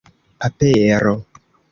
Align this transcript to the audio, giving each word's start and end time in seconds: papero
papero 0.41 1.13